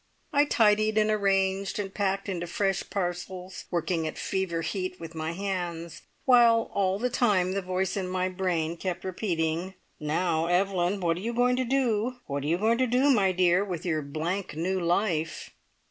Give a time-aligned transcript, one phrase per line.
[0.33, 5.33] I tidied, and arranged, and packed into fresh parcels, working at fever heat with my
[5.33, 11.17] hands, while all the time the voice in my brain kept repeating, "Now, Evelyn, what
[11.17, 12.15] are you going to do?
[12.25, 15.51] What are you going to do, my dear, with your blank new life?"